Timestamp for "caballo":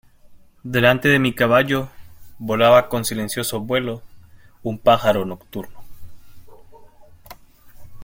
1.35-1.87